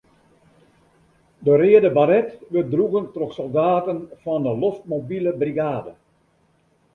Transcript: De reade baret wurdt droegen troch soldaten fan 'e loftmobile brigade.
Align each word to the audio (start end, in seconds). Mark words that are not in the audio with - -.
De 1.45 1.53
reade 1.61 1.91
baret 1.97 2.29
wurdt 2.51 2.71
droegen 2.73 3.05
troch 3.15 3.33
soldaten 3.39 3.99
fan 4.21 4.43
'e 4.49 4.53
loftmobile 4.63 5.31
brigade. 5.41 5.93